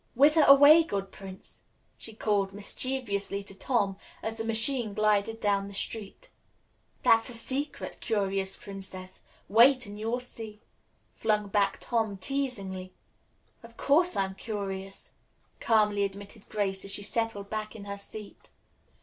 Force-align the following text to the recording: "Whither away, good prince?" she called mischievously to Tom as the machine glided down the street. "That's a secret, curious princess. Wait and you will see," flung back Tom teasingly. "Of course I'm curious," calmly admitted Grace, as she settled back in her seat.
"Whither 0.15 0.43
away, 0.45 0.81
good 0.81 1.11
prince?" 1.11 1.61
she 1.95 2.15
called 2.15 2.55
mischievously 2.55 3.43
to 3.43 3.53
Tom 3.53 3.97
as 4.23 4.37
the 4.37 4.43
machine 4.43 4.95
glided 4.95 5.39
down 5.39 5.67
the 5.67 5.75
street. 5.75 6.31
"That's 7.03 7.29
a 7.29 7.33
secret, 7.35 7.99
curious 8.01 8.55
princess. 8.55 9.21
Wait 9.47 9.85
and 9.85 9.99
you 9.99 10.09
will 10.09 10.19
see," 10.19 10.63
flung 11.13 11.49
back 11.49 11.77
Tom 11.79 12.17
teasingly. 12.17 12.95
"Of 13.61 13.77
course 13.77 14.15
I'm 14.15 14.33
curious," 14.33 15.11
calmly 15.59 16.03
admitted 16.03 16.49
Grace, 16.49 16.83
as 16.83 16.89
she 16.89 17.03
settled 17.03 17.51
back 17.51 17.75
in 17.75 17.85
her 17.85 17.99
seat. 17.99 18.49